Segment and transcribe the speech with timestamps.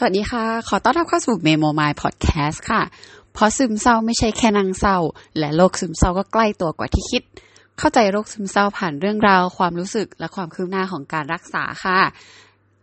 [0.00, 2.82] สวัสดีค่ะ ขอต้อนรับเข้าสู่เมโมมายพอดแคสต์ค่ะ
[3.32, 4.98] เพราะซึมเศร้าไม่ใช่แค่นางเศร้า
[5.38, 7.22] และโรคซึมเศร้าก็ใกล้ตัวกว่าที่คิด
[7.78, 11.98] เข้าใจโรคซึมเศร้าผ่านเรื่องราว ความรู้สึกและความคืบหน้าของการรักษาค่ะ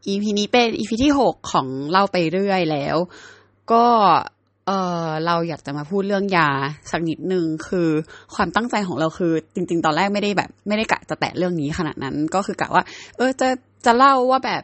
[0.07, 2.96] EP นี้เป็น EP ที่ 6 ของเล่าไปเรื่อยแล้ว
[3.71, 3.86] ก็
[4.68, 4.71] เอ
[5.05, 6.50] อเราอยากจะมาพูดเรื่องยา
[6.91, 7.89] สักนิดนึงคือ
[8.36, 12.83] ความตั้งใจของเราคือ จริง ๆ ตอนแรกไม่ได้แบบ ไม่ได้กะจะแตะเรื่องนี้ขนาดนั้นก็คือกะว่า
[13.18, 13.47] เออจะ
[13.86, 14.63] จะเล่าว่าแบบ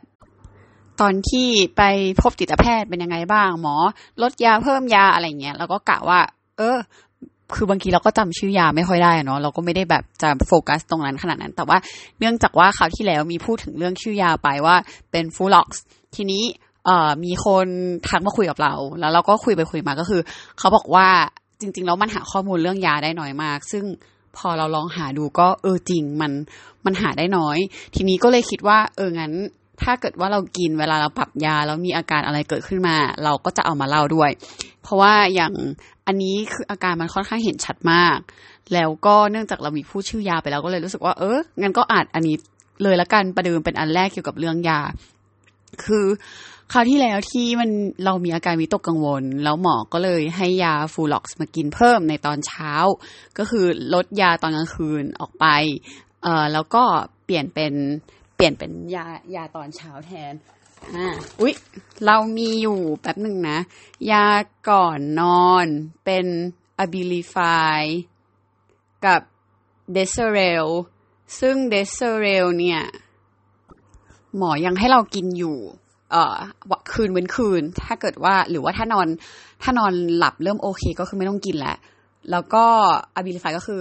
[0.99, 1.81] ตอนที่ไป
[2.21, 3.75] พบจิตแพทย์เป็นยังไงบ้าง หมอ
[4.21, 6.19] ลดยาเพิ่มยาอะไรเงี้ยแล้วก็กะว่า
[6.57, 6.77] เออ
[7.55, 11.77] คือบางทีเราก็จำชื่อยาไม่ค่อยได้เนาะเราก็ไม่ได้แบบจะโฟกัสตรงนั้นขนาดนั้น แต่ว่า
[12.19, 14.75] เนื่องจากว่าคราวที่แล้วมีพูดถึงเรื่องชื่อยาไปว่า
[15.11, 15.83] เป็น Fulox
[16.15, 16.43] ทีนี้
[16.85, 17.67] เอ่อมีคน
[18.07, 20.21] ทักมาคุยกับเรา แล้วเราก็คุยไปคุยมาก็คือ
[20.59, 21.07] เขาบอกว่า
[21.61, 23.83] จริง ๆ แล้วมันหาข้อมูลเรื่องยาได้น้อยมาก ซึ่ง
[24.37, 26.31] พอเราลองหาดูก็เออจริงมัน
[26.85, 27.57] มันหาได้น้อย
[27.95, 29.33] ทีนี้ก็เลยคิดว่า เอองั้น
[29.83, 34.29] ถ้าเกิดว่าเรากินเวลาเราปรับยาแล้วมีอาการอะไรเกิดขึ้นมา เราก็จะเอามาเล่าด้วย
[34.83, 35.53] เพราะว่าอย่าง
[36.07, 38.17] อันนี้คืออาการมันค่อนข้างเห็นชัดมาก
[38.73, 42.35] แล้วก็เนื่องจากเรามีผู้ชื่อยาไปแล้วก็เลยรู้สึกว่าเอองั้นก็อาจอันนี้
[42.83, 44.81] เลยละกันประเดิมเป็นอันแรกเกี่ยวกับเรื่องยา
[45.83, 46.05] คือ
[46.71, 47.69] คราวที่แล้วที่มัน
[48.05, 52.73] เรามีอาการวิตกกังวล แล้วหมอก็เลยให้ยาฟูล็อกซ์มากินเพิ่มในตอนเช้า
[53.37, 55.45] ก็คือลดยาตอนกลางคืนออกไป
[56.23, 56.83] เอ่อแล้วก็
[57.25, 57.73] เปลี่ยนเป็น
[58.41, 60.33] ปลี่ยนเป็นยายาตอนเช้าแทน
[60.95, 61.07] อ่า
[61.41, 61.53] อุ๊ย
[62.05, 63.57] เรามีอยู่แป๊บหนึ่งนะ
[64.11, 64.25] ยา
[64.69, 65.67] ก่อนนอน
[66.05, 66.25] เป็น
[66.83, 67.81] Abilify
[69.05, 69.21] กับ
[69.95, 70.67] d e s e r e l
[71.39, 72.81] ซึ่ง d e s e r e l เนี่ย
[74.37, 75.57] หมอยังให้เรากินอยู่
[76.11, 76.35] เอ่อ
[76.93, 79.07] คืนเว้นคืน ถ้าเกิดว่า หรือว่าถ้านอน
[79.61, 81.77] ถ้านอนหลับเริ่มโอเคก็คือไม่ต้องกินแล้ว
[82.31, 82.65] แล้วก็
[83.17, 83.79] Abilify ก็คือ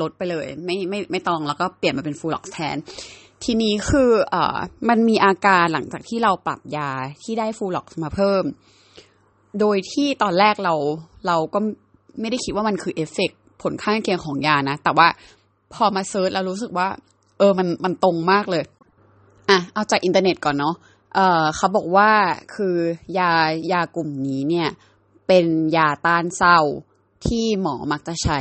[0.00, 2.76] ลดไปเลย ไม่ไม่ไม่ต้อง แล้วก็เปลี่ยนมาเป็น Fulox แทน
[3.44, 4.56] ทีนี้คือเอ่อ
[4.88, 6.90] มันมีอาการหลังจากที่เราปรับยา
[7.22, 8.44] ที่ได้ Fulox มาเพิ่ม
[9.60, 10.74] โดยที่ตอนแรกเรา
[11.26, 11.58] เราก็
[12.20, 13.30] ไม่ได้คิดว่ามันคือเอฟเฟก
[13.62, 15.08] ผลข้างเคียงของยานะ แต่ว่า
[15.74, 16.88] พอมา search แล้วรู้สึกว่า
[17.38, 18.64] เออมันมันตรงมากเลย
[19.50, 20.74] อะ เอาจากอินเทอร์เน็ตก่อนเนาะ
[21.14, 22.10] เออเขาบอกว่า
[22.54, 22.76] คือ
[23.18, 23.32] ยา
[23.72, 24.68] ยากลุ่มนี้เนี่ย
[25.26, 25.46] เป็น
[25.76, 26.58] ยาต้านเศร้า
[27.26, 28.40] ที่หมอมักจะใช้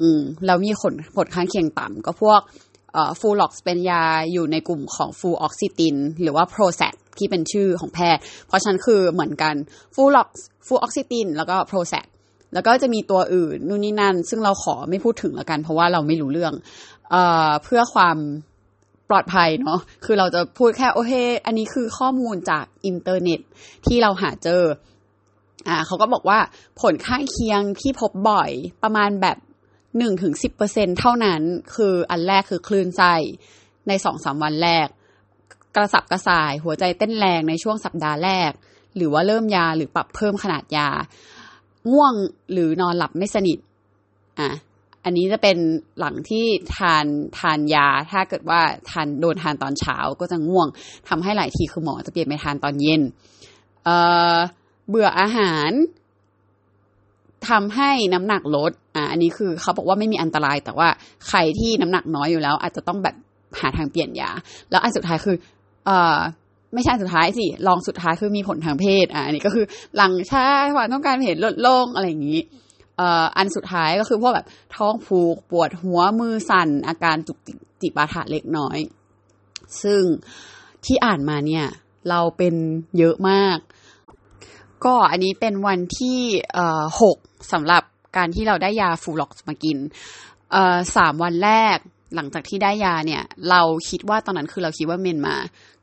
[0.00, 2.40] อืมแล้วมีผลผลข้างเคียงต่ำก็พวก
[3.20, 9.54] ฟูล็อกเป็นยาอยู่ในกลุ่มของฟูออกซิติน หรือว่าโปรแซกที่เป็นชื่อของแพทย์ เพราะฉะนั้นคือเหมือนกัน
[9.94, 10.28] ฟูล็อก
[10.66, 12.06] ฟูออกซิติน แล้วก็โปรแซก
[12.54, 16.54] แล้วก็จะมีตัวอื่นนู่นนี่นั่น ซึ่งเราขอไม่พูดถึงล้วกัน เพราะว่าเราไม่รู้เรื่อง
[17.10, 17.16] เอ
[17.64, 18.16] เพื่อความ
[19.08, 21.12] ปลอดภัยเนาะคือเราจะพูดแค่โอเค
[21.46, 23.40] อันนี้คือข้อมูลจากอินเทอร์เน็ต
[23.86, 24.62] ที่เราหาเจอ
[25.68, 26.38] อ่าเขาก็บอกว่า
[26.80, 28.50] ผลข้างเคียงที่พบบ่อย
[28.82, 29.36] ประมาณแบบ
[29.96, 31.42] หนึ่งถึงสิบเปอร์เซ็นเท่านั้น
[31.74, 33.14] คืออันแรกคือคลื่นไส้
[33.88, 34.86] ในสองสามวันแรก
[35.76, 38.50] กระสับกระส่าย หัวใจเต้นแรงในช่วงสัปดาห์แรก
[38.96, 40.88] หรือว่าเริ่มยาหรือปรับเพิ่มขนาดยา
[41.92, 42.14] ง่วง
[42.52, 43.58] หรือนอนหลับไม่สนิท
[44.40, 44.50] อะ
[45.04, 45.58] อันนี้จะเป็น
[45.98, 47.06] หลังที่ทาน
[47.38, 48.60] ทานยา ถ้าเกิดว่า
[48.90, 50.68] ทานโดนทานตอนเช้าก็จะง่วง
[51.08, 53.02] ทำให้หลายทีคือหมอจะเปลี่ยนไปทานตอนเย็น
[53.84, 55.70] เเบื่ออาหาร
[57.48, 58.72] ทำให้น้ำหนักลด
[59.10, 60.88] อันนี้คือเขาบอกว่าไม่มีอันตราย แต่ว่า
[61.28, 63.16] ใครที่น้ำหนักน้อยอยู่แล้ว อาจจะต้องแบบ
[63.60, 64.30] หาทางเปลี่ยนยา
[64.70, 65.36] แล้วอันสุดท้ายคือ
[65.86, 66.18] เอ่อ
[66.74, 69.64] ไม่ใช่สุดท้ายสิลองสุดท้ายคือมีผลทางเพศอ่าอันนี้ก็คือ
[69.96, 70.44] หลังชา
[70.76, 72.40] ความต้องการเพศลดลงอะไรอย่างนี้
[72.96, 78.78] เอ่ออันสุดท้ายก็คือพวกแบบท้องผูกปวดหัวมือสั่น อาการจุกจิกจิปาถะเล็กน้อย
[79.82, 80.02] ซึ่ง
[80.84, 81.66] ที่อ่านมาเนี่ย
[82.10, 82.54] เราเป็น
[82.98, 83.58] เยอะมาก
[84.84, 86.20] ก็อันนี้เป็นวันที่
[87.00, 87.16] หก
[87.52, 87.82] สำหรับ
[88.18, 89.76] การที่เราได้ยาฟูล็อกมากิน
[90.96, 91.78] สามวันแรก
[92.16, 95.36] หลังจากที่ได้ยาเนี่ย เราคิดว่าตอนนั้นคือเราคิดว่าเมนมา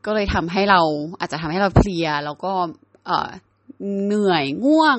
[0.06, 0.82] ก็เลยทำให้เรา
[1.20, 2.52] อาจจะทำให้เราเพลีย แล้วก็
[3.06, 3.12] เอ
[4.06, 4.98] เหนื่อยง่วง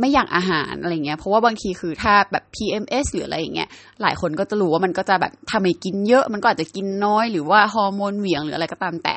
[0.00, 3.68] ไม่อยากอาหารอะไรเงี้ยเพราะว่าบางทีคือถ้าแบบ PMS หรืออะไรอย่างเงี้ย
[4.02, 9.14] หลายคนก็จะรู้ว่ามันก็จะแบบทำให้กินเยอะ มันก็อาจจะกินน้อยหรือว่าฮอร์โมนเหวี่ยงหรืออะไรก็ตามแต่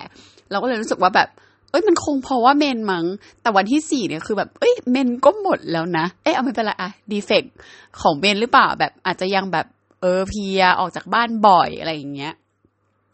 [0.52, 1.30] เราก็เลยรู้สึกว่าแบบ
[1.72, 3.06] เอ้ยมันคงเพราะว่าเมนมัง้ง
[3.42, 7.44] แต่วันที่สี่เนี่ยคือแบบเอ้ยเมนก็หมดแล้วนะ เอ้ยเอาไม่เป็นไรอะดีเฟก
[8.02, 9.66] ของเมนหรือเปล่าแบบอาจจะยังแบบ
[10.02, 12.34] เออเพียออกจากบ้านบ่อยอะไรอย่างเงี้ย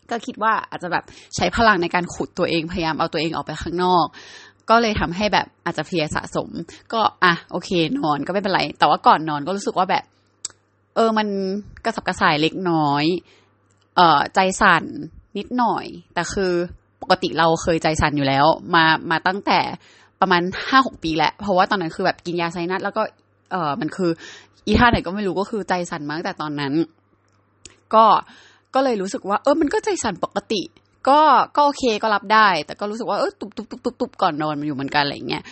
[0.10, 1.04] ก็คิดว่าอาจจะแบบ
[1.36, 4.06] ใช้พลังในการขุดตัวเองพยายามเอาตัวเองออกไปข้างนอก
[4.69, 6.50] ก็เลยทำให้แบบอาจจะเพียสะสม
[6.94, 10.04] ก็อะโอเคนอนก็ไม่เป็นไร แต่ว่าก่อนนอนก็รู้สึกว่าแบบ
[10.96, 11.28] เออมัน
[11.86, 13.04] กระสับกระส่ายเล็กน้อย
[13.96, 14.84] เอ่อใจสั่น
[15.38, 16.54] นิดหน่อย แต่คือ
[17.12, 19.60] กติเราเคยใจสั่นอยู่แล้ว มามาตั้งแต่
[20.22, 23.02] ประมาณห้าหกปีแหละเพราะว่าตอนนั้นคือแบบกินยาไซนัสแล้วก็
[23.52, 24.12] เออมันคือ
[24.68, 26.74] อีท่าไหนก็ไม่รู้ก็คือใจสั่นมาตั้งแต่ตอนนั้น
[27.94, 28.06] ก็
[28.75, 30.62] ก็เลยรู้สึกว่า เออมันก็ใจสั่นปกติ
[31.10, 31.19] ก็
[31.56, 35.44] ก็โอเคก็รับได้ แต่ก็รู้สึกว่าเออตุบตุบตุบตุบตุบก่อนนอนมันอยู่เหมือนกันอะไรเงี้ย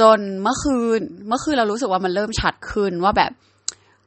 [0.00, 3.32] จนเมื่อคืน เมื่อคืนเรารู้สึกว่ามันเริ่มชัดขึ้นว่าแบบ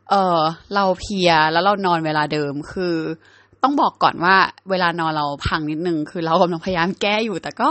[0.10, 0.40] เออ
[0.76, 2.96] เราเพียแล้วเรานอนเวลาเดิมคือ
[3.63, 4.36] ต้องบอกก่อนว่า
[4.69, 7.69] เวลานอนเราพังนิดนึง คือเรากำลังพยายามแก้อยู่ แต่ก็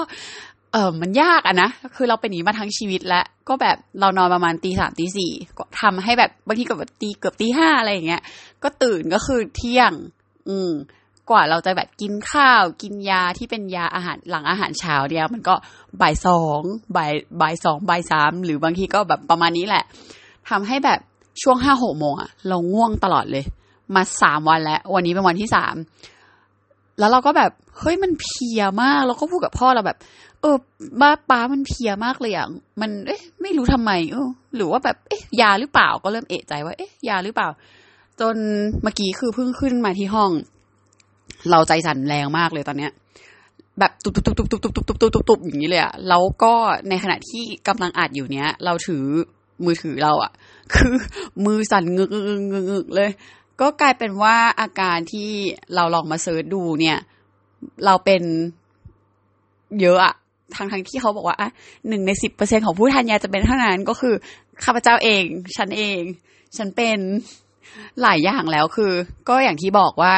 [0.73, 8.23] เออมันยากอะนะ คือเราเป็นอย่างนี้มาทั้งชีวิตแล้ว ก็แบบเรานอนประมาณตีสามตีสี่ก็ทำให้แบบบางทีกับตีเกือบตีห้าอะไรอย่างเงี้ย
[8.63, 9.93] ก็ตื่นก็คือเที่ยง
[10.49, 10.73] อืม
[11.31, 15.55] กว่าเราจะแบบกินข้าวกินยาที่เป็นยาอาหารหลังอาหารเช้าเดียวมันก็
[16.01, 16.61] บ่ายสอง
[16.97, 19.85] บ่ายบ่ายสองบ่ายสามหรือบางทีก็แบบประมาณนี้แหละ
[20.51, 21.01] ทำให้แบบ
[21.43, 23.45] ช่วงห้าหกโมงอะเราง่วงตลอดเลย
[23.95, 25.75] มาสามวันแล้ว วันนี้เป็นวันที่สาม
[26.99, 29.99] แล้วเราก็แบบเฮ้ยมันเพียมากเราก็พูดกับพ่อเราแบบ
[30.41, 30.57] เออ
[31.01, 32.47] บ้าป้ามันเพียมากเลยอะ
[32.81, 37.49] มันเอ๊ะ ไม่รู้ทำไมเออหรือว่าแบบเอ๊ะยาหรือเปล่าก็เริ่มเอะใจว่าเอ๊ะยาหรือเปล่า
[38.21, 38.37] จน
[38.83, 40.31] เมื่อกี้คือเพิ่งขึ้นมาที่ห้อง
[41.51, 42.93] เราใจสั่นแรงมากเลยตอนเนี้ย
[43.79, 46.55] แบบตุบตุบตุบตุบตุบตุบตุบตุบตุบตุบตุบอย่างนี้เลยอะแล้วก็
[46.89, 49.05] ในขณะที่กำลังอัดอยู่เนี้ย เราถือ
[49.65, 50.33] มือถือเราอะ
[50.75, 50.95] คือ
[51.47, 53.11] มือสั่นงึกงึกงึกงึกเลย
[53.61, 55.31] ก็กลายเป็นว่าอาการที่
[55.75, 56.99] เราลองมาเซิร์ชดูเนี่ย
[57.85, 58.23] เราเป็น
[59.81, 60.15] เยอะอะ
[60.55, 61.51] ทางทางที่เขาบอกว่าอะ
[61.89, 64.15] หนึ่งในสิบเปอร์เซ็นของผู้ทานยาจะเป็นเท่านั้นก็คือ
[64.65, 65.23] ข้าพเจ้าเอง
[65.57, 66.01] ฉันเอง
[66.57, 66.99] ฉันเป็น
[68.03, 68.93] หลายอย่างแล้วคือ
[69.29, 70.17] ก็อย่างที่บอกว่า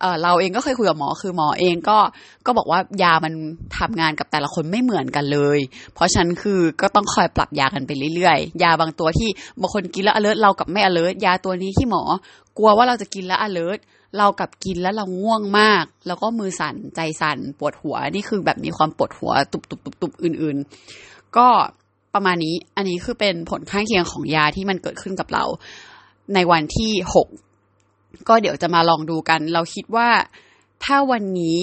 [0.00, 1.98] เออเราเองก็เคยคุยกับหมอคือหมอเองก็
[2.46, 3.32] ก็บอกว่ายามัน
[3.78, 5.58] ทำงานกับแต่ละคนไม่เหมือนกันเลย
[5.94, 9.28] เพราะฉันคือก็ต้องคอยปรับยากันไปเรื่อยๆ ยาบางตัวที่
[9.60, 12.02] บางคนกินแล้ว alert เรากับไม่ alert ยาตัวนี้ที่หมอ
[12.58, 13.80] กลัวว่าเราจะกินแล้ว alert
[14.18, 20.56] เรากับกินแล้วเราง่วงมาก แล้วก็มือสั่นใจสั่นปวดหัวนี่คือแบบมีความปวดหัวตุบตุบตุบตุบอื่น
[20.96, 21.46] ๆ ก็
[22.14, 25.44] ประมาณนี้อันนี้คือเป็นผลข้างเคียงของยาที่มันเกิดขึ้นกับเรา
[26.34, 27.28] ในวันที่หก
[28.28, 30.08] ก็เดี๋ยวจะมาลองดูกัน เราคิดว่า
[30.84, 31.60] ถ้าวันนี้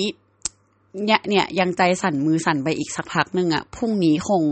[1.05, 4.43] เนี่ยเนี่ยยังใจสั่นมือสั่นไปอีกสักพักหนึ่งอะพรุ่งนี้คง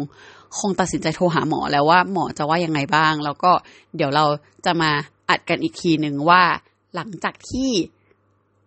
[0.60, 3.52] คงตัดสินใจโทรหาหมอแล้วว่าหมอจะว่ายังไงบ้าง แล้วก็
[3.96, 4.26] เดี๋ยวเรา
[4.66, 4.92] จะมา
[5.30, 6.44] อัดกันอีกทีหนึ่งว่า
[6.96, 7.70] หลังจากที่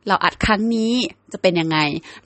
[0.08, 0.92] เราอัดครั้งนี้
[1.32, 1.78] จะเป็นยังไง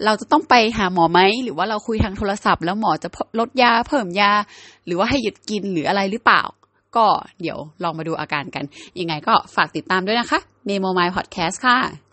[0.04, 3.08] เราจะต้องไปหาหมอไหม หรือว่าเราคุยทางโทรศัพท์ แล้วหมอจะ
[3.38, 4.32] ลดยาเพิ่มยา
[4.86, 6.42] หรือว่าให้หยุดกินหรืออะไรหรือเปล่า
[6.96, 7.06] ก็
[7.42, 8.64] เดี๋ยวลองมาดูอาการกัน
[9.00, 10.38] ยังไงก็ฝากติดตามด้วยนะคะ
[10.68, 12.09] Memo My Podcast ค่ะ